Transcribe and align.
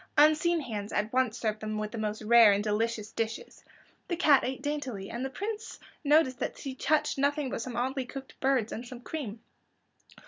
Unseen 0.17 0.61
hands 0.61 0.91
at 0.91 1.13
once 1.13 1.37
served 1.37 1.59
them 1.59 1.77
with 1.77 1.91
the 1.91 1.97
most 1.99 2.23
rare 2.23 2.53
and 2.53 2.63
delicious 2.63 3.11
dishes. 3.11 3.63
The 4.07 4.15
cat 4.15 4.43
ate 4.43 4.63
daintily, 4.63 5.11
and 5.11 5.23
the 5.23 5.29
Prince 5.29 5.77
noticed 6.03 6.39
that 6.39 6.57
she 6.57 6.73
touched 6.73 7.19
nothing 7.19 7.51
but 7.51 7.61
some 7.61 7.75
oddly 7.75 8.05
cooked 8.07 8.39
birds, 8.39 8.71
and 8.71 8.83
some 8.83 9.01
cream. 9.01 9.41